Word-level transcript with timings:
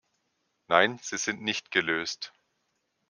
Nein, 0.67 0.99
sie 1.03 1.19
sind 1.19 1.43
nicht 1.43 1.69
gelöst. 1.69 2.33